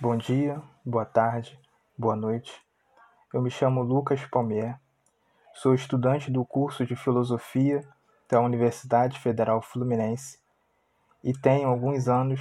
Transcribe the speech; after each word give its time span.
Bom 0.00 0.16
dia, 0.16 0.60
boa 0.84 1.04
tarde, 1.04 1.56
boa 1.96 2.16
noite. 2.16 2.52
Eu 3.32 3.40
me 3.40 3.48
chamo 3.48 3.80
Lucas 3.80 4.26
Palmier, 4.26 4.76
sou 5.54 5.72
estudante 5.72 6.32
do 6.32 6.44
curso 6.44 6.84
de 6.84 6.96
Filosofia 6.96 7.86
da 8.28 8.40
Universidade 8.40 9.20
Federal 9.20 9.62
Fluminense 9.62 10.40
e 11.22 11.32
tenho 11.32 11.68
alguns 11.68 12.08
anos 12.08 12.40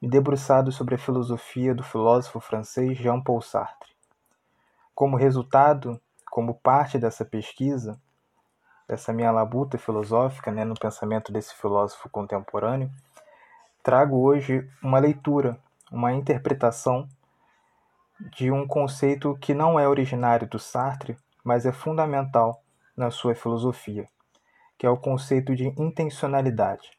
me 0.00 0.08
debruçado 0.08 0.72
sobre 0.72 0.94
a 0.94 0.98
filosofia 0.98 1.74
do 1.74 1.82
filósofo 1.82 2.40
francês 2.40 2.96
Jean-Paul 2.96 3.42
Sartre. 3.42 3.94
Como 4.94 5.14
resultado, 5.14 6.00
como 6.30 6.54
parte 6.54 6.98
dessa 6.98 7.22
pesquisa, 7.22 8.00
dessa 8.88 9.12
minha 9.12 9.30
labuta 9.30 9.76
filosófica 9.76 10.50
né, 10.50 10.64
no 10.64 10.74
pensamento 10.74 11.30
desse 11.30 11.54
filósofo 11.54 12.08
contemporâneo, 12.08 12.90
trago 13.82 14.16
hoje 14.16 14.66
uma 14.82 14.98
leitura, 14.98 15.60
uma 15.90 16.12
interpretação 16.12 17.08
de 18.36 18.50
um 18.50 18.66
conceito 18.66 19.36
que 19.40 19.54
não 19.54 19.78
é 19.78 19.88
originário 19.88 20.48
do 20.48 20.58
Sartre, 20.58 21.16
mas 21.44 21.64
é 21.64 21.72
fundamental 21.72 22.62
na 22.96 23.10
sua 23.10 23.34
filosofia, 23.34 24.08
que 24.76 24.86
é 24.86 24.90
o 24.90 24.96
conceito 24.96 25.54
de 25.54 25.68
intencionalidade, 25.80 26.90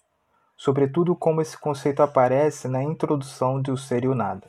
sobretudo 0.55 1.15
como 1.15 1.41
esse 1.41 1.57
conceito 1.57 2.01
aparece 2.01 2.67
na 2.67 2.81
introdução 2.81 3.61
do 3.61 3.77
Ser 3.77 4.05
e 4.05 4.07
o 4.07 4.15
Nada. 4.15 4.47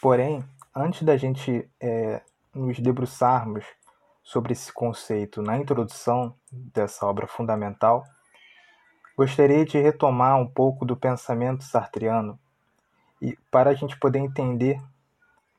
Porém, 0.00 0.44
antes 0.74 1.02
da 1.02 1.16
gente 1.16 1.68
é, 1.80 2.22
nos 2.54 2.78
debruçarmos 2.78 3.64
sobre 4.22 4.52
esse 4.52 4.72
conceito 4.72 5.42
na 5.42 5.58
introdução 5.58 6.34
dessa 6.50 7.04
obra 7.06 7.26
fundamental, 7.26 8.04
gostaria 9.16 9.64
de 9.64 9.78
retomar 9.78 10.38
um 10.38 10.46
pouco 10.46 10.86
do 10.86 10.96
pensamento 10.96 11.64
sartriano 11.64 12.38
e 13.20 13.36
para 13.50 13.70
a 13.70 13.74
gente 13.74 13.98
poder 13.98 14.18
entender 14.18 14.80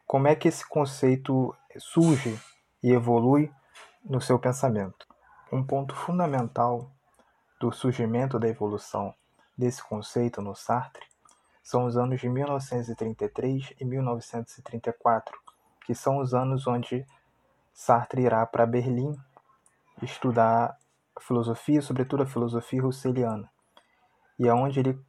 como 0.08 0.28
é 0.28 0.36
que 0.36 0.48
esse 0.48 0.68
conceito 0.68 1.56
surge 1.78 2.40
e 2.84 2.92
evolui 2.92 3.52
no 4.04 4.20
seu 4.20 4.40
pensamento. 4.40 5.08
Um 5.52 5.64
ponto 5.64 5.96
fundamental 5.96 6.90
do 7.60 7.72
surgimento 7.72 8.40
da 8.40 8.48
evolução 8.48 9.14
desse 9.58 9.84
conceito 9.84 10.42
no 10.42 10.56
Sartre 10.56 11.06
são 11.62 11.86
os 11.86 11.96
anos 11.96 12.20
de 12.20 12.28
1933 12.28 13.74
e 13.80 13.86
1934, 13.86 15.38
que 15.86 15.94
são 15.94 16.18
os 16.18 16.34
anos 16.34 16.66
onde 16.66 17.06
Sartre 17.74 18.24
irá 18.24 18.46
para 18.46 18.66
Berlim 18.66 19.16
estudar 20.02 20.78
filosofia, 21.20 21.82
sobretudo 21.82 22.24
a 22.24 22.26
filosofia 22.26 22.82
russeliana, 22.82 23.50
e 24.40 24.48
é 24.48 24.54
onde 24.54 24.80
ele 24.80 25.00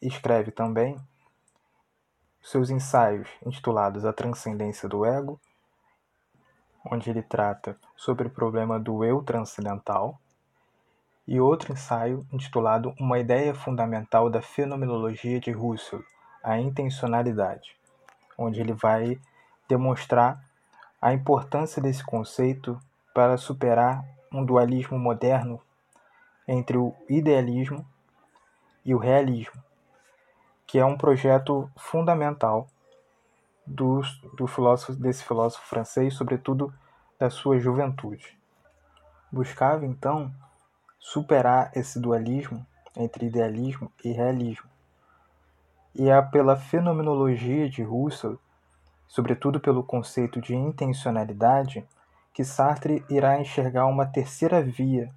escreve 0.00 0.52
também 0.52 0.96
seus 2.42 2.70
ensaios 2.70 3.28
intitulados 3.44 4.04
A 4.04 4.12
Transcendência 4.12 4.88
do 4.88 5.04
Ego, 5.04 5.40
onde 6.84 7.10
ele 7.10 7.22
trata 7.22 7.76
sobre 7.96 8.28
o 8.28 8.30
problema 8.30 8.78
do 8.78 9.04
eu 9.04 9.22
transcendental, 9.22 10.20
e 11.26 11.40
outro 11.40 11.72
ensaio 11.72 12.24
intitulado 12.32 12.94
Uma 13.00 13.18
Ideia 13.18 13.52
Fundamental 13.52 14.30
da 14.30 14.40
Fenomenologia 14.40 15.40
de 15.40 15.50
Russell, 15.50 16.04
a 16.42 16.58
Intencionalidade, 16.58 17.76
onde 18.38 18.60
ele 18.60 18.72
vai 18.72 19.18
demonstrar 19.68 20.40
a 21.02 21.12
importância 21.12 21.82
desse 21.82 22.04
conceito 22.04 22.80
para 23.12 23.36
superar 23.36 24.04
um 24.32 24.44
dualismo 24.44 24.98
moderno 24.98 25.60
entre 26.46 26.76
o 26.76 26.94
idealismo 27.08 27.84
e 28.84 28.94
o 28.94 28.98
realismo, 28.98 29.60
que 30.66 30.78
é 30.78 30.84
um 30.84 30.96
projeto 30.96 31.70
fundamental 31.76 32.66
do, 33.66 34.00
do 34.36 34.46
filósofo, 34.46 34.92
desse 34.94 35.24
filósofo 35.24 35.66
francês, 35.66 36.14
sobretudo 36.14 36.72
da 37.18 37.30
sua 37.30 37.58
juventude. 37.58 38.38
Buscava 39.30 39.84
então 39.84 40.32
superar 40.98 41.70
esse 41.74 42.00
dualismo 42.00 42.66
entre 42.96 43.26
idealismo 43.26 43.92
e 44.04 44.12
realismo. 44.12 44.68
E 45.94 46.08
é 46.08 46.22
pela 46.22 46.56
fenomenologia 46.56 47.68
de 47.68 47.82
Russell, 47.82 48.38
sobretudo 49.06 49.60
pelo 49.60 49.82
conceito 49.82 50.40
de 50.40 50.54
intencionalidade, 50.54 51.86
que 52.32 52.44
Sartre 52.44 53.04
irá 53.08 53.40
enxergar 53.40 53.86
uma 53.86 54.04
terceira 54.04 54.62
via 54.62 55.10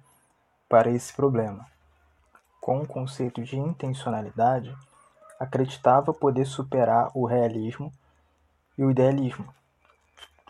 para 0.68 0.90
esse 0.90 1.12
problema. 1.12 1.66
Com 2.60 2.80
o 2.80 2.86
conceito 2.86 3.42
de 3.42 3.58
intencionalidade, 3.58 4.74
acreditava 5.40 6.12
poder 6.12 6.44
superar 6.44 7.10
o 7.14 7.24
realismo 7.24 7.90
e 8.76 8.84
o 8.84 8.90
idealismo, 8.90 9.48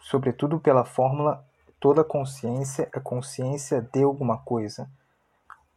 sobretudo 0.02 0.58
pela 0.58 0.84
fórmula 0.84 1.44
toda 1.78 2.02
consciência 2.02 2.90
é 2.92 2.98
consciência 2.98 3.80
de 3.80 4.02
alguma 4.02 4.38
coisa, 4.38 4.90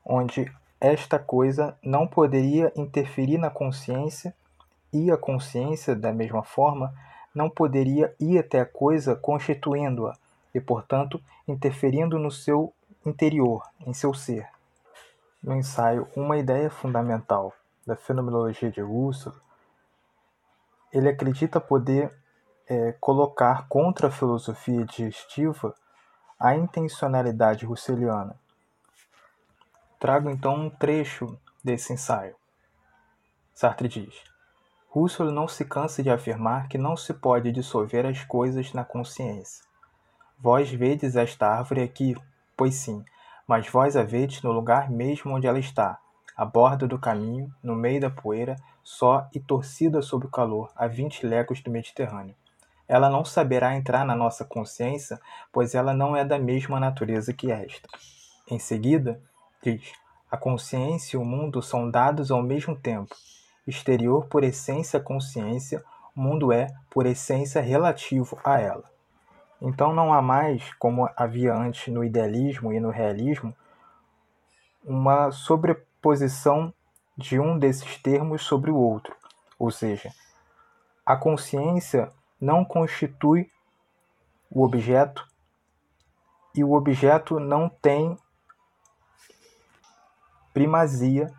onde 0.03 0.51
esta 0.81 1.19
coisa 1.19 1.78
não 1.81 2.07
poderia 2.07 2.74
interferir 2.75 3.38
na 3.38 3.51
consciência 3.51 4.35
e 4.91 5.12
a 5.12 5.18
consciência, 5.18 5.95
da 5.95 6.12
mesma 6.12 6.44
forma, 6.44 6.94
não 7.34 7.50
poderia 7.50 8.13
ir 8.19 8.38
até 8.40 8.59
a 8.59 8.66
coisa 8.66 9.16
constituindo-a 9.16 10.16
e, 10.53 10.59
portanto, 10.59 11.22
interferindo 11.47 12.19
no 12.19 12.30
seu 12.30 12.74
interior, 13.06 13.63
em 13.88 13.94
seu 13.94 14.13
ser. 14.13 14.47
No 15.41 15.56
ensaio 15.56 16.07
Uma 16.16 16.38
Ideia 16.38 16.69
Fundamental 16.69 17.53
da 17.86 17.96
fenomenologia 17.96 18.72
de 18.72 18.82
Russell, 18.82 19.34
ele 20.92 21.10
acredita 21.10 21.60
poder 21.60 22.14
é, 22.68 22.92
colocar 22.94 23.68
contra 23.68 24.08
a 24.08 24.12
filosofia 24.12 24.86
digestiva 24.86 25.76
a 26.40 26.56
intencionalidade 26.56 27.66
russeliana. 27.66 28.36
Trago 30.00 30.30
então 30.30 30.56
um 30.56 30.70
trecho 30.70 31.40
desse 31.64 31.94
ensaio. 31.94 32.36
Sartre 33.54 33.88
diz: 33.88 34.14
Russell 34.90 35.32
não 35.32 35.48
se 35.48 35.64
cansa 35.64 36.04
de 36.04 36.10
afirmar 36.10 36.68
que 36.68 36.78
não 36.78 36.98
se 36.98 37.14
pode 37.14 37.52
dissolver 37.52 38.06
as 38.06 38.24
coisas 38.24 38.74
na 38.74 38.84
consciência. 38.84 39.66
Vós 40.38 40.70
vedes 40.70 41.16
esta 41.16 41.48
árvore 41.48 41.82
aqui, 41.82 42.16
pois 42.58 42.76
sim, 42.76 43.06
mas 43.48 43.68
vós 43.70 43.96
a 43.96 44.04
vedes 44.04 44.42
no 44.42 44.52
lugar 44.52 44.90
mesmo 44.90 45.34
onde 45.34 45.48
ela 45.48 45.60
está, 45.60 46.00
à 46.36 46.46
borda 46.46 46.88
do 46.88 47.00
caminho, 47.00 47.54
no 47.62 47.76
meio 47.76 48.02
da 48.02 48.10
poeira, 48.10 48.56
só 48.84 49.28
e 49.34 49.40
torcida 49.40 50.02
sob 50.02 50.26
o 50.26 50.32
calor, 50.32 50.72
a 50.76 50.88
vinte 50.88 51.26
léguas 51.26 51.62
do 51.62 51.72
Mediterrâneo. 51.72 52.36
Ela 52.88 53.10
não 53.10 53.24
saberá 53.24 53.76
entrar 53.76 54.06
na 54.06 54.16
nossa 54.16 54.44
consciência, 54.44 55.20
pois 55.52 55.74
ela 55.74 55.94
não 55.94 56.16
é 56.16 56.26
da 56.26 56.38
mesma 56.38 56.80
natureza 56.80 57.34
que 57.34 57.52
esta. 57.52 57.88
Em 58.50 58.60
seguida, 58.60 59.22
diz: 59.64 59.94
a 60.30 60.36
consciência 60.36 61.16
e 61.16 61.20
o 61.20 61.24
mundo 61.24 61.62
são 61.62 61.90
dados 61.90 62.30
ao 62.30 62.42
mesmo 62.42 62.76
tempo. 62.76 63.16
Exterior 63.66 64.26
por 64.26 64.44
essência 64.44 65.00
consciência, 65.00 65.84
o 66.16 66.20
mundo 66.20 66.52
é, 66.52 66.68
por 66.90 67.06
essência, 67.06 67.62
relativo 67.62 68.38
a 68.44 68.60
ela. 68.60 68.84
Então 69.62 69.94
não 69.94 70.14
há 70.14 70.22
mais, 70.22 70.74
como 70.74 71.10
havia 71.16 71.54
antes 71.54 71.94
no 71.94 72.04
idealismo 72.04 72.74
e 72.74 72.80
no 72.82 72.90
realismo, 72.90 73.56
uma 74.84 75.32
sobreposição 75.32 75.93
posição 76.03 76.74
de 77.18 77.40
um 77.40 77.58
desses 77.58 77.97
termos 77.97 78.44
sobre 78.44 78.69
o 78.69 78.75
outro, 78.75 79.16
ou 79.58 79.72
seja, 79.72 80.12
a 81.06 81.16
consciência 81.16 82.12
não 82.41 82.66
constitui 82.66 83.50
o 84.52 84.63
objeto 84.63 85.25
e 86.53 86.62
o 86.62 86.74
objeto 86.74 87.40
não 87.40 87.69
tem 87.69 88.18
primazia 90.53 91.34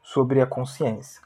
sobre 0.00 0.40
a 0.40 0.46
consciência. 0.46 1.20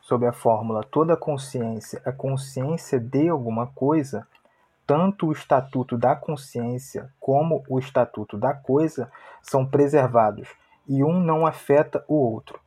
Sob 0.00 0.26
a 0.26 0.32
fórmula 0.32 0.82
toda 0.82 1.18
consciência 1.18 2.00
é 2.06 2.10
consciência 2.10 2.98
de 2.98 3.28
alguma 3.28 3.66
coisa, 3.66 4.26
tanto 4.86 5.26
o 5.26 5.32
estatuto 5.32 5.98
da 5.98 6.16
consciência 6.16 7.12
como 7.20 7.62
o 7.68 7.78
estatuto 7.78 8.38
da 8.38 8.54
coisa 8.54 9.12
são 9.42 9.66
preservados 9.66 10.48
e 10.88 11.02
um 11.04 11.20
não 11.20 11.46
afeta 11.46 12.04
o 12.08 12.14
outro. 12.14 12.60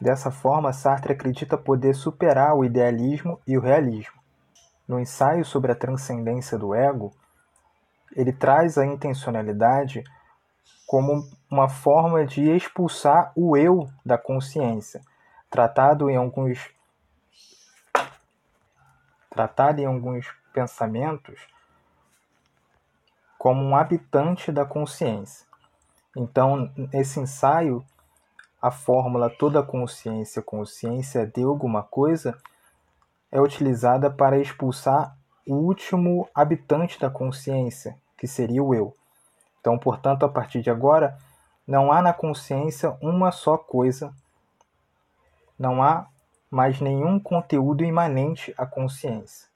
Dessa 0.00 0.30
forma, 0.30 0.72
Sartre 0.72 1.12
acredita 1.12 1.58
poder 1.58 1.94
superar 1.94 2.54
o 2.54 2.64
idealismo 2.64 3.40
e 3.46 3.58
o 3.58 3.60
realismo. 3.60 4.16
No 4.86 4.98
ensaio 4.98 5.44
sobre 5.44 5.72
a 5.72 5.74
transcendência 5.74 6.56
do 6.56 6.74
ego, 6.74 7.12
ele 8.16 8.32
traz 8.32 8.78
a 8.78 8.86
intencionalidade 8.86 10.02
como 10.86 11.28
uma 11.50 11.68
forma 11.68 12.24
de 12.24 12.50
expulsar 12.50 13.32
o 13.36 13.56
eu 13.56 13.88
da 14.04 14.16
consciência, 14.16 15.00
tratado 15.50 16.08
em 16.08 16.16
alguns 16.16 16.70
tratado 19.30 19.80
em 19.80 19.84
alguns 19.84 20.26
pensamentos 20.52 21.46
como 23.38 23.62
um 23.62 23.76
habitante 23.76 24.50
da 24.50 24.64
consciência. 24.64 25.47
Então, 26.18 26.68
nesse 26.92 27.20
ensaio, 27.20 27.80
a 28.60 28.72
fórmula 28.72 29.30
toda 29.30 29.62
consciência, 29.62 30.42
consciência 30.42 31.24
de 31.24 31.44
alguma 31.44 31.80
coisa, 31.80 32.36
é 33.30 33.40
utilizada 33.40 34.10
para 34.10 34.36
expulsar 34.36 35.16
o 35.46 35.54
último 35.54 36.28
habitante 36.34 36.98
da 36.98 37.08
consciência, 37.08 37.96
que 38.16 38.26
seria 38.26 38.64
o 38.64 38.74
eu. 38.74 38.92
Então, 39.60 39.78
portanto, 39.78 40.24
a 40.24 40.28
partir 40.28 40.60
de 40.60 40.68
agora, 40.68 41.16
não 41.64 41.92
há 41.92 42.02
na 42.02 42.12
consciência 42.12 42.96
uma 43.00 43.30
só 43.30 43.56
coisa, 43.56 44.12
não 45.56 45.80
há 45.80 46.08
mais 46.50 46.80
nenhum 46.80 47.20
conteúdo 47.20 47.84
imanente 47.84 48.52
à 48.58 48.66
consciência. 48.66 49.46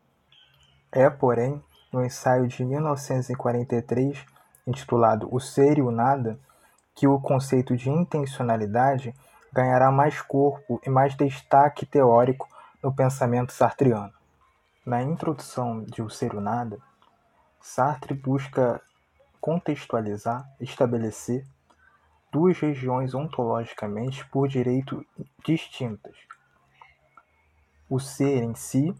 É, 0.93 1.11
porém, 1.11 1.61
no 1.93 2.05
ensaio 2.05 2.47
de 2.47 2.65
1943, 2.65 4.25
intitulado 4.65 5.27
O 5.29 5.41
Ser 5.41 5.79
e 5.79 5.83
o 5.83 5.91
Nada, 5.91 6.39
que 6.95 7.07
o 7.07 7.21
conceito 7.21 7.77
de 7.77 7.91
intencionalidade 7.91 9.15
ganhará 9.53 9.91
mais 9.91 10.21
corpo 10.21 10.81
e 10.85 10.91
mais 10.91 11.15
destaque 11.15 11.85
teórico 11.85 12.49
no 12.83 12.93
pensamento 12.93 13.53
sartreano. 13.53 14.13
Na 14.85 15.03
introdução 15.03 15.85
de 15.85 16.03
O 16.03 16.11
Ser 16.11 16.35
o 16.35 16.41
Nada, 16.41 16.79
Sartre 17.61 18.15
busca 18.15 18.81
contextualizar, 19.41 20.49
estabelecer 20.61 21.47
duas 22.33 22.59
regiões 22.59 23.15
ontologicamente 23.15 24.27
por 24.29 24.49
direito 24.49 25.07
distintas. 25.45 26.17
O 27.89 28.01
ser 28.01 28.43
em 28.43 28.55
si, 28.55 28.95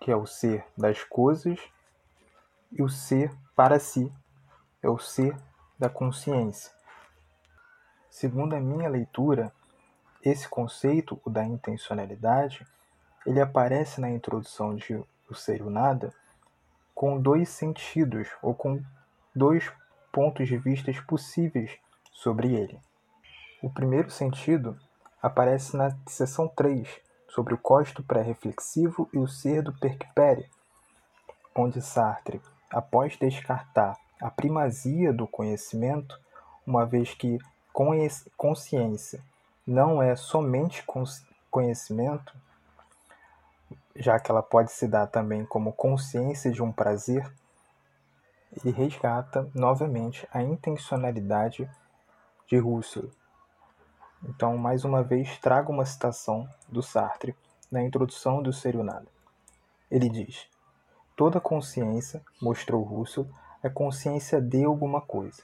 que 0.00 0.10
é 0.10 0.16
o 0.16 0.26
ser 0.26 0.64
das 0.76 1.04
coisas, 1.04 1.60
e 2.72 2.82
o 2.82 2.88
ser 2.88 3.30
para 3.54 3.78
si, 3.78 4.12
é 4.82 4.88
o 4.88 4.98
ser 4.98 5.36
da 5.78 5.88
consciência. 5.88 6.72
Segundo 8.10 8.54
a 8.54 8.60
minha 8.60 8.88
leitura, 8.88 9.52
esse 10.22 10.48
conceito, 10.48 11.20
o 11.24 11.30
da 11.30 11.44
intencionalidade, 11.44 12.66
ele 13.24 13.40
aparece 13.40 14.00
na 14.00 14.10
introdução 14.10 14.74
de 14.74 14.94
O 15.28 15.34
Ser 15.34 15.62
o 15.62 15.70
Nada 15.70 16.12
com 16.94 17.20
dois 17.20 17.48
sentidos 17.48 18.28
ou 18.42 18.54
com 18.54 18.82
dois 19.32 19.70
pontos 20.10 20.48
de 20.48 20.58
vista 20.58 20.90
possíveis 21.06 21.78
sobre 22.12 22.54
ele. 22.54 22.80
O 23.62 23.70
primeiro 23.70 24.10
sentido 24.10 24.76
aparece 25.22 25.76
na 25.76 25.96
seção 26.08 26.48
3, 26.48 26.88
sobre 27.28 27.54
o 27.54 27.58
costo 27.58 28.02
pré-reflexivo 28.02 29.08
e 29.12 29.18
o 29.18 29.28
ser 29.28 29.62
do 29.62 29.72
percpere, 29.72 30.50
onde 31.54 31.80
Sartre, 31.80 32.40
após 32.70 33.16
descartar 33.16 33.96
a 34.20 34.30
primazia 34.30 35.12
do 35.12 35.26
conhecimento, 35.26 36.18
uma 36.66 36.84
vez 36.84 37.14
que 37.14 37.38
consciência 38.36 39.22
não 39.66 40.02
é 40.02 40.16
somente 40.16 40.84
conhecimento, 41.50 42.34
já 43.94 44.18
que 44.18 44.30
ela 44.30 44.42
pode 44.42 44.72
se 44.72 44.88
dar 44.88 45.06
também 45.06 45.44
como 45.44 45.72
consciência 45.72 46.50
de 46.50 46.62
um 46.62 46.72
prazer, 46.72 47.30
e 48.64 48.70
resgata 48.70 49.48
novamente 49.54 50.26
a 50.32 50.42
intencionalidade 50.42 51.70
de 52.46 52.58
Russell. 52.58 53.10
Então, 54.24 54.56
mais 54.56 54.84
uma 54.84 55.02
vez, 55.02 55.38
trago 55.38 55.72
uma 55.72 55.84
citação 55.84 56.48
do 56.68 56.82
Sartre 56.82 57.36
na 57.70 57.82
introdução 57.82 58.42
do 58.42 58.52
Ser 58.52 58.74
Nada. 58.82 59.06
Ele 59.90 60.08
diz: 60.08 60.48
Toda 61.14 61.40
consciência, 61.40 62.22
mostrou 62.40 62.82
Russell, 62.82 63.28
é 63.62 63.68
consciência 63.68 64.40
de 64.40 64.64
alguma 64.64 65.00
coisa. 65.00 65.42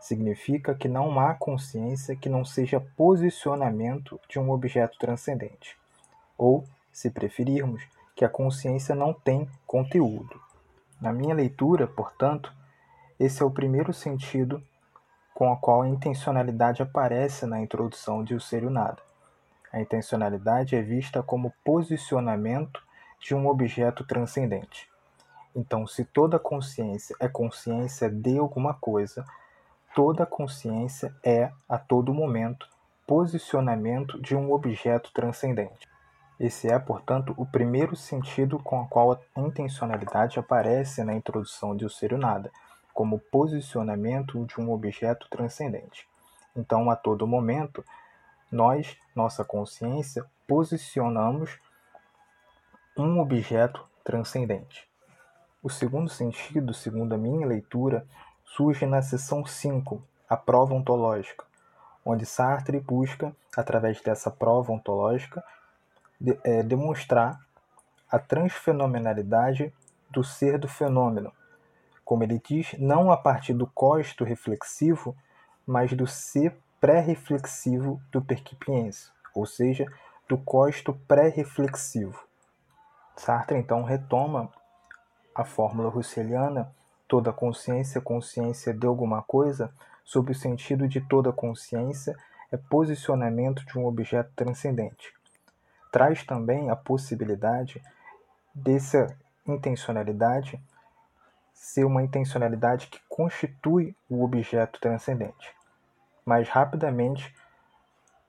Significa 0.00 0.74
que 0.74 0.88
não 0.88 1.18
há 1.18 1.34
consciência 1.34 2.16
que 2.16 2.28
não 2.28 2.44
seja 2.44 2.80
posicionamento 2.96 4.20
de 4.28 4.38
um 4.38 4.50
objeto 4.50 4.98
transcendente. 4.98 5.76
Ou, 6.36 6.64
se 6.92 7.10
preferirmos, 7.10 7.82
que 8.14 8.24
a 8.24 8.28
consciência 8.28 8.94
não 8.94 9.12
tem 9.12 9.48
conteúdo. 9.66 10.40
Na 11.00 11.12
minha 11.12 11.34
leitura, 11.34 11.86
portanto, 11.86 12.52
esse 13.18 13.42
é 13.42 13.46
o 13.46 13.50
primeiro 13.50 13.92
sentido 13.92 14.62
com 15.34 15.52
a 15.52 15.56
qual 15.56 15.82
a 15.82 15.88
intencionalidade 15.88 16.82
aparece 16.82 17.44
na 17.44 17.60
introdução 17.60 18.24
de 18.24 18.34
O 18.34 18.40
Ser 18.40 18.62
e 18.62 18.66
o 18.66 18.70
Nada. 18.70 19.02
A 19.70 19.80
intencionalidade 19.80 20.74
é 20.74 20.80
vista 20.80 21.22
como 21.22 21.52
posicionamento 21.62 22.82
de 23.20 23.34
um 23.34 23.46
objeto 23.46 24.04
transcendente. 24.04 24.88
Então, 25.56 25.86
se 25.86 26.04
toda 26.04 26.38
consciência 26.38 27.16
é 27.18 27.26
consciência 27.26 28.10
de 28.10 28.36
alguma 28.36 28.74
coisa, 28.74 29.24
toda 29.94 30.26
consciência 30.26 31.16
é, 31.24 31.50
a 31.66 31.78
todo 31.78 32.12
momento, 32.12 32.68
posicionamento 33.06 34.20
de 34.20 34.36
um 34.36 34.52
objeto 34.52 35.10
transcendente. 35.14 35.88
Esse 36.38 36.70
é, 36.70 36.78
portanto, 36.78 37.32
o 37.38 37.46
primeiro 37.46 37.96
sentido 37.96 38.58
com 38.58 38.82
o 38.82 38.86
qual 38.86 39.12
a 39.12 39.40
intencionalidade 39.40 40.38
aparece 40.38 41.02
na 41.02 41.14
introdução 41.14 41.74
de 41.74 41.86
O 41.86 41.90
Ser 41.90 42.12
e 42.12 42.16
o 42.16 42.18
Nada 42.18 42.52
como 42.92 43.18
posicionamento 43.18 44.44
de 44.44 44.60
um 44.60 44.70
objeto 44.70 45.26
transcendente. 45.30 46.06
Então, 46.54 46.90
a 46.90 46.96
todo 46.96 47.26
momento, 47.26 47.82
nós, 48.52 48.94
nossa 49.14 49.42
consciência, 49.42 50.22
posicionamos 50.46 51.58
um 52.94 53.20
objeto 53.20 53.82
transcendente. 54.04 54.86
O 55.62 55.70
segundo 55.70 56.08
sentido, 56.08 56.72
segundo 56.72 57.14
a 57.14 57.18
minha 57.18 57.46
leitura, 57.46 58.06
surge 58.44 58.86
na 58.86 59.02
seção 59.02 59.44
5, 59.44 60.02
a 60.28 60.36
prova 60.36 60.74
ontológica, 60.74 61.44
onde 62.04 62.24
Sartre 62.26 62.78
busca, 62.78 63.34
através 63.56 64.00
dessa 64.00 64.30
prova 64.30 64.72
ontológica, 64.72 65.42
de, 66.20 66.38
é, 66.44 66.62
demonstrar 66.62 67.40
a 68.10 68.18
transfenomenalidade 68.18 69.72
do 70.10 70.22
ser 70.22 70.58
do 70.58 70.68
fenômeno, 70.68 71.32
como 72.04 72.22
ele 72.22 72.40
diz, 72.44 72.74
não 72.78 73.10
a 73.10 73.16
partir 73.16 73.52
do 73.52 73.66
costo 73.66 74.24
reflexivo, 74.24 75.16
mas 75.66 75.92
do 75.92 76.06
ser 76.06 76.56
pré-reflexivo 76.80 78.00
do 78.12 78.22
perquipiense, 78.22 79.10
ou 79.34 79.44
seja, 79.44 79.86
do 80.28 80.38
costo 80.38 80.94
pré-reflexivo. 81.08 82.24
Sartre 83.16 83.58
então 83.58 83.82
retoma 83.82 84.52
a 85.36 85.44
fórmula 85.44 85.90
russeliana 85.90 86.74
toda 87.06 87.32
consciência, 87.32 88.00
consciência 88.00 88.72
de 88.72 88.86
alguma 88.86 89.22
coisa, 89.22 89.70
sob 90.04 90.32
o 90.32 90.34
sentido 90.34 90.88
de 90.88 91.00
toda 91.00 91.32
consciência 91.32 92.16
é 92.50 92.56
posicionamento 92.56 93.64
de 93.64 93.78
um 93.78 93.86
objeto 93.86 94.30
transcendente. 94.34 95.12
Traz 95.92 96.24
também 96.24 96.70
a 96.70 96.76
possibilidade 96.76 97.82
dessa 98.54 99.16
intencionalidade 99.46 100.60
ser 101.52 101.84
uma 101.84 102.02
intencionalidade 102.02 102.86
que 102.86 103.00
constitui 103.08 103.94
o 104.08 104.22
objeto 104.22 104.80
transcendente. 104.80 105.54
Mas 106.24 106.48
rapidamente 106.48 107.34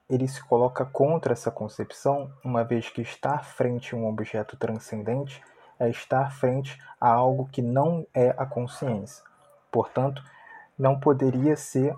ele 0.09 0.27
se 0.27 0.41
coloca 0.43 0.85
contra 0.85 1.33
essa 1.33 1.51
concepção, 1.51 2.31
uma 2.43 2.63
vez 2.63 2.89
que 2.89 3.01
estar 3.01 3.43
frente 3.43 3.93
a 3.93 3.97
um 3.97 4.07
objeto 4.07 4.55
transcendente 4.55 5.43
é 5.79 5.89
estar 5.89 6.31
frente 6.31 6.77
a 6.99 7.09
algo 7.09 7.47
que 7.49 7.61
não 7.61 8.05
é 8.13 8.29
a 8.37 8.45
consciência. 8.45 9.23
Portanto, 9.71 10.23
não 10.77 10.99
poderia 10.99 11.55
ser 11.55 11.95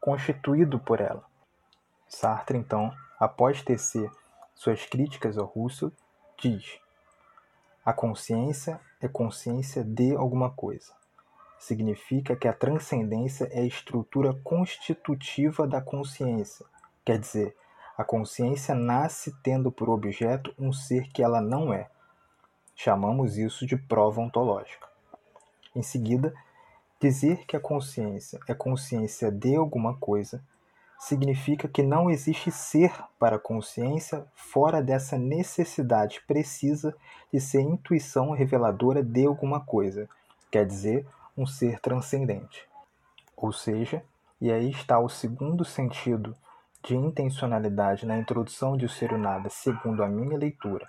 constituído 0.00 0.78
por 0.80 1.00
ela. 1.00 1.24
Sartre, 2.08 2.58
então, 2.58 2.92
após 3.18 3.62
tecer 3.62 4.10
suas 4.54 4.84
críticas 4.84 5.38
ao 5.38 5.46
Russo, 5.46 5.92
diz: 6.36 6.80
a 7.84 7.92
consciência 7.92 8.80
é 9.00 9.08
consciência 9.08 9.82
de 9.82 10.14
alguma 10.14 10.50
coisa. 10.50 10.92
Significa 11.58 12.34
que 12.34 12.48
a 12.48 12.52
transcendência 12.52 13.48
é 13.52 13.60
a 13.60 13.66
estrutura 13.66 14.34
constitutiva 14.42 15.66
da 15.66 15.80
consciência. 15.80 16.66
Quer 17.04 17.18
dizer, 17.18 17.56
a 17.96 18.04
consciência 18.04 18.74
nasce 18.74 19.32
tendo 19.42 19.70
por 19.70 19.88
objeto 19.88 20.52
um 20.58 20.72
ser 20.72 21.08
que 21.12 21.22
ela 21.22 21.40
não 21.40 21.72
é. 21.72 21.88
Chamamos 22.74 23.38
isso 23.38 23.66
de 23.66 23.76
prova 23.76 24.20
ontológica. 24.20 24.88
Em 25.74 25.82
seguida, 25.82 26.34
dizer 27.00 27.44
que 27.46 27.56
a 27.56 27.60
consciência 27.60 28.38
é 28.48 28.54
consciência 28.54 29.30
de 29.30 29.56
alguma 29.56 29.96
coisa 29.96 30.42
significa 30.98 31.66
que 31.66 31.82
não 31.82 32.08
existe 32.08 32.52
ser 32.52 32.92
para 33.18 33.34
a 33.34 33.40
consciência 33.40 34.24
fora 34.34 34.80
dessa 34.80 35.18
necessidade 35.18 36.22
precisa 36.28 36.94
de 37.32 37.40
ser 37.40 37.60
intuição 37.60 38.30
reveladora 38.30 39.02
de 39.02 39.26
alguma 39.26 39.58
coisa, 39.58 40.08
quer 40.48 40.64
dizer, 40.64 41.04
um 41.36 41.44
ser 41.44 41.80
transcendente. 41.80 42.68
Ou 43.36 43.52
seja, 43.52 44.04
e 44.40 44.52
aí 44.52 44.70
está 44.70 45.00
o 45.00 45.08
segundo 45.08 45.64
sentido 45.64 46.36
de 46.84 46.94
intencionalidade 46.94 48.06
na 48.06 48.16
introdução 48.16 48.76
de 48.76 48.86
O 48.86 48.88
Ser 48.88 49.12
o 49.12 49.18
Nada, 49.18 49.48
segundo 49.48 50.04
a 50.04 50.08
minha 50.08 50.38
leitura. 50.38 50.86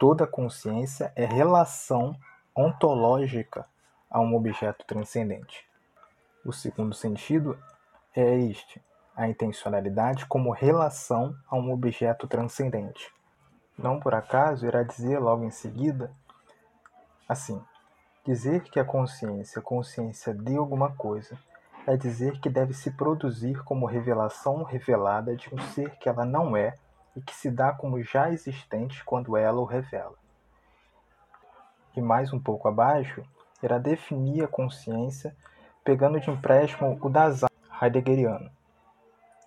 Toda 0.00 0.26
consciência 0.26 1.12
é 1.14 1.26
relação 1.26 2.16
ontológica 2.56 3.66
a 4.10 4.18
um 4.18 4.34
objeto 4.34 4.82
transcendente. 4.86 5.68
O 6.42 6.54
segundo 6.54 6.94
sentido 6.94 7.58
é 8.16 8.38
este: 8.38 8.82
a 9.14 9.28
intencionalidade 9.28 10.24
como 10.24 10.52
relação 10.52 11.36
a 11.50 11.54
um 11.54 11.70
objeto 11.70 12.26
transcendente. 12.26 13.12
Não 13.76 14.00
por 14.00 14.14
acaso 14.14 14.66
irá 14.66 14.82
dizer 14.82 15.18
logo 15.18 15.44
em 15.44 15.50
seguida 15.50 16.10
assim: 17.28 17.62
dizer 18.24 18.62
que 18.62 18.80
a 18.80 18.84
consciência 18.86 19.60
consciência 19.60 20.32
de 20.32 20.56
alguma 20.56 20.96
coisa 20.96 21.38
é 21.86 21.94
dizer 21.94 22.40
que 22.40 22.48
deve 22.48 22.72
se 22.72 22.90
produzir 22.92 23.62
como 23.64 23.84
revelação 23.84 24.62
revelada 24.62 25.36
de 25.36 25.54
um 25.54 25.58
ser 25.74 25.90
que 25.98 26.08
ela 26.08 26.24
não 26.24 26.56
é 26.56 26.74
e 27.16 27.20
que 27.20 27.34
se 27.34 27.50
dá 27.50 27.72
como 27.72 28.02
já 28.02 28.30
existente 28.30 29.04
quando 29.04 29.36
ela 29.36 29.60
o 29.60 29.64
revela. 29.64 30.16
E 31.96 32.00
mais 32.00 32.32
um 32.32 32.38
pouco 32.38 32.68
abaixo, 32.68 33.22
irá 33.62 33.78
definir 33.78 34.44
a 34.44 34.48
consciência 34.48 35.36
pegando 35.84 36.20
de 36.20 36.30
empréstimo 36.30 36.98
o 37.00 37.08
Dasein 37.08 37.50
heideggeriano. 37.82 38.50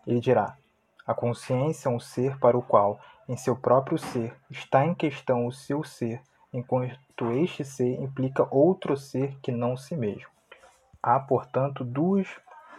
Ele 0.06 0.20
dirá: 0.20 0.58
a 1.06 1.14
consciência 1.14 1.90
é 1.90 1.92
um 1.92 2.00
ser 2.00 2.38
para 2.40 2.58
o 2.58 2.62
qual, 2.62 3.00
em 3.28 3.38
seu 3.38 3.56
próprio 3.56 3.98
ser, 3.98 4.36
está 4.50 4.86
em 4.86 4.94
questão 4.94 5.46
o 5.46 5.52
seu 5.52 5.84
ser, 5.84 6.22
enquanto 6.52 7.32
este 7.32 7.64
ser 7.64 8.02
implica 8.02 8.48
outro 8.52 8.98
ser 8.98 9.38
que 9.42 9.52
não 9.52 9.78
si 9.78 9.96
mesmo. 9.96 10.30
Há, 11.02 11.20
portanto, 11.20 11.84
duas 11.84 12.28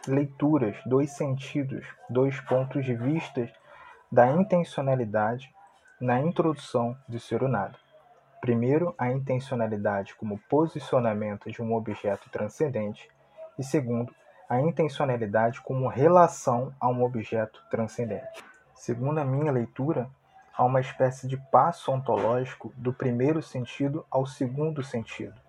leituras, 0.07 0.77
dois 0.85 1.13
sentidos, 1.13 1.87
dois 2.09 2.39
pontos 2.41 2.85
de 2.85 2.95
vista 2.95 3.51
da 4.11 4.27
intencionalidade 4.29 5.53
na 6.01 6.21
introdução 6.21 6.97
de 7.09 7.19
Nada. 7.49 7.77
Primeiro, 8.41 8.95
a 8.99 9.11
intencionalidade 9.11 10.15
como 10.15 10.39
posicionamento 10.49 11.51
de 11.51 11.63
um 11.63 11.75
objeto 11.75 12.29
transcendente, 12.31 13.09
e 13.59 13.65
segundo, 13.65 14.15
a 14.49 14.61
intencionalidade 14.61 15.61
como 15.61 15.89
relação 15.89 16.75
a 16.79 16.89
um 16.89 17.03
objeto 17.03 17.63
transcendente. 17.71 18.45
Segundo 18.75 19.19
a 19.19 19.25
minha 19.25 19.51
leitura, 19.51 20.09
há 20.57 20.65
uma 20.65 20.81
espécie 20.81 21.27
de 21.27 21.37
passo 21.37 21.91
ontológico 21.91 22.73
do 22.77 22.93
primeiro 22.93 23.41
sentido 23.41 24.05
ao 24.11 24.27
segundo 24.27 24.83
sentido 24.83 25.45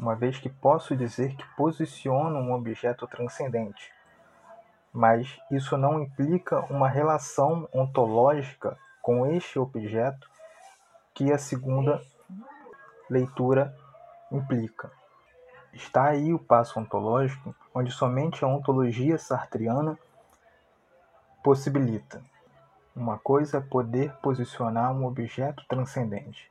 uma 0.00 0.16
vez 0.16 0.38
que 0.38 0.48
posso 0.48 0.96
dizer 0.96 1.36
que 1.36 1.44
posiciono 1.54 2.38
um 2.38 2.54
objeto 2.54 3.06
transcendente, 3.06 3.92
mas 4.92 5.38
isso 5.50 5.76
não 5.76 6.02
implica 6.02 6.60
uma 6.72 6.88
relação 6.88 7.68
ontológica 7.72 8.76
com 9.00 9.26
este 9.26 9.58
objeto 9.58 10.28
que 11.14 11.32
a 11.32 11.38
segunda 11.38 12.02
leitura 13.08 13.74
implica. 14.30 14.90
Está 15.72 16.06
aí 16.06 16.34
o 16.34 16.38
passo 16.38 16.80
ontológico, 16.80 17.54
onde 17.74 17.92
somente 17.92 18.44
a 18.44 18.48
ontologia 18.48 19.18
sartriana 19.18 19.98
possibilita. 21.42 22.22
Uma 22.94 23.18
coisa 23.18 23.58
é 23.58 23.60
poder 23.60 24.12
posicionar 24.16 24.92
um 24.92 25.06
objeto 25.06 25.64
transcendente, 25.68 26.50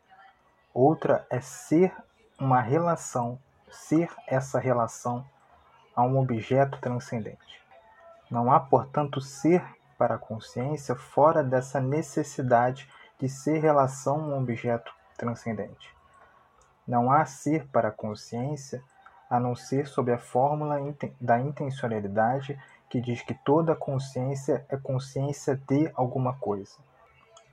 outra 0.73 1.25
é 1.29 1.41
ser 1.41 1.93
uma 2.39 2.61
relação, 2.61 3.37
ser 3.69 4.09
essa 4.25 4.57
relação 4.57 5.25
a 5.93 6.03
um 6.03 6.17
objeto 6.17 6.79
transcendente. 6.79 7.61
Não 8.29 8.51
há, 8.51 8.59
portanto, 8.59 9.19
ser 9.19 9.63
para 9.97 10.15
a 10.15 10.19
consciência 10.19 10.95
fora 10.95 11.43
dessa 11.43 11.81
necessidade 11.81 12.87
de 13.19 13.27
ser 13.27 13.59
relação 13.59 14.15
a 14.15 14.27
um 14.27 14.39
objeto 14.39 14.93
transcendente. 15.17 15.93
Não 16.87 17.11
há 17.11 17.25
ser 17.25 17.67
para 17.67 17.89
a 17.89 17.91
consciência 17.91 18.81
a 19.29 19.39
não 19.39 19.55
ser 19.55 19.87
sob 19.87 20.11
a 20.11 20.17
fórmula 20.17 20.77
da 21.19 21.39
intencionalidade 21.39 22.59
que 22.89 22.99
diz 22.99 23.21
que 23.21 23.33
toda 23.33 23.75
consciência 23.75 24.65
é 24.69 24.77
consciência 24.77 25.55
de 25.67 25.91
alguma 25.93 26.33
coisa. 26.33 26.77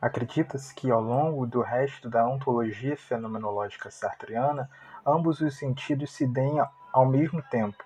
Acredita-se 0.01 0.75
que, 0.75 0.91
ao 0.91 1.01
longo 1.01 1.47
do 1.47 1.61
resto 1.61 2.09
da 2.09 2.27
ontologia 2.27 2.97
fenomenológica 2.97 3.91
sartreana, 3.91 4.71
ambos 5.07 5.41
os 5.41 5.59
sentidos 5.59 6.13
se 6.13 6.27
deem 6.27 6.63
ao 6.93 7.07
mesmo 7.07 7.43
tempo. 7.43 7.83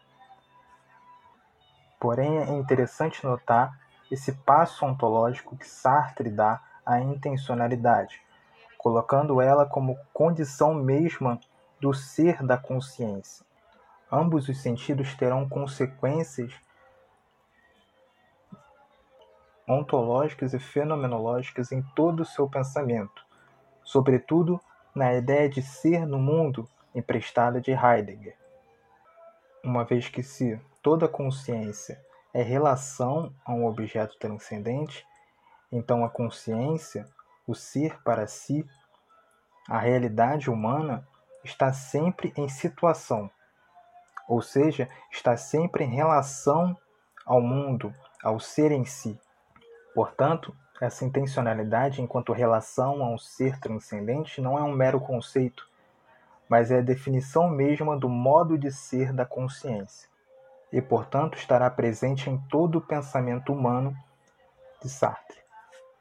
Porém, 2.01 2.39
é 2.39 2.51
interessante 2.51 3.25
notar 3.27 3.79
esse 4.11 4.33
passo 4.33 4.87
ontológico 4.87 5.55
que 5.55 5.69
Sartre 5.69 6.31
dá 6.31 6.63
à 6.85 6.99
intencionalidade, 6.99 8.23
colocando 8.79 9.41
ela 9.43 9.67
como 9.67 9.99
condição 10.11 10.73
mesma 10.73 11.39
do 11.79 11.93
ser 11.93 12.43
da 12.43 12.57
consciência. 12.57 13.45
Ambos 14.11 14.49
os 14.49 14.61
sentidos 14.63 15.15
terão 15.15 15.47
consequências 15.47 16.53
ontológicas 19.69 20.55
e 20.55 20.59
fenomenológicas 20.59 21.71
em 21.71 21.83
todo 21.95 22.21
o 22.21 22.25
seu 22.25 22.49
pensamento, 22.49 23.25
sobretudo 23.85 24.59
na 24.95 25.15
ideia 25.15 25.49
de 25.49 25.63
ser 25.63 26.07
no 26.07 26.19
mundo 26.19 26.67
emprestada 26.95 27.61
de 27.61 27.71
Heidegger. 27.71 28.37
Uma 29.63 29.85
vez 29.85 30.09
que 30.09 30.23
se 30.23 30.61
toda 30.83 31.09
consciência 31.09 32.01
é 32.33 32.43
relação 32.43 33.35
a 33.45 33.53
um 33.53 33.67
objeto 33.67 34.17
transcendente, 34.19 35.07
então 35.73 36.05
a 36.05 36.11
consciência, 36.11 37.07
o 37.47 37.55
ser 37.55 38.01
para 38.03 38.27
si, 38.27 38.67
a 39.69 39.79
realidade 39.79 40.51
humana 40.51 41.07
está 41.45 41.73
sempre 41.73 42.33
em 42.37 42.49
situação, 42.49 43.31
ou 44.29 44.43
seja, 44.43 44.89
está 45.11 45.37
sempre 45.37 45.85
em 45.85 45.95
relação 45.95 46.77
ao 47.25 47.41
mundo, 47.41 47.95
ao 48.23 48.39
ser 48.41 48.73
em 48.73 48.85
si. 48.85 49.19
Portanto, 49.95 50.57
essa 50.81 51.05
intencionalidade 51.05 52.03
enquanto 52.03 52.33
relação 52.33 53.05
a 53.05 53.09
um 53.09 53.19
ser 53.19 53.59
transcendente 53.61 54.41
não 54.41 54.59
é 54.59 54.63
um 54.63 54.73
mero 54.73 55.01
conceito, 55.01 55.69
mas 56.49 56.73
é 56.73 56.79
a 56.79 56.83
definição 56.83 57.49
mesma 57.49 57.97
do 57.97 58.09
modo 58.09 58.59
de 58.59 58.73
ser 58.73 59.13
da 59.13 59.25
consciência, 59.25 60.10
e 60.73 60.81
portanto 60.81 61.37
estará 61.37 61.69
presente 61.71 62.31
em 62.31 62.39
todo 62.49 62.77
o 62.77 62.81
pensamento 62.81 63.53
humano 63.53 63.95
de 64.83 64.89
Sartre. 64.89 65.39